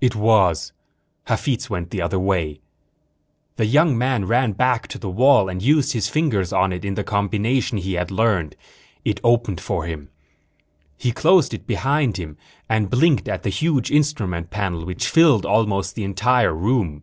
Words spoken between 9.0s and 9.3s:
It